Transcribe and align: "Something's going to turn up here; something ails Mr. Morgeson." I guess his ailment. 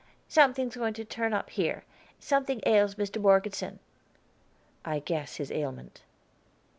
"Something's 0.27 0.75
going 0.75 0.95
to 0.95 1.05
turn 1.05 1.31
up 1.31 1.51
here; 1.51 1.83
something 2.17 2.59
ails 2.65 2.95
Mr. 2.95 3.21
Morgeson." 3.21 3.77
I 4.83 4.97
guess 4.97 5.35
his 5.35 5.51
ailment. 5.51 6.01